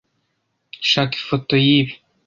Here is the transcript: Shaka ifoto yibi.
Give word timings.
Shaka 0.89 1.13
ifoto 1.21 1.53
yibi. 1.65 1.93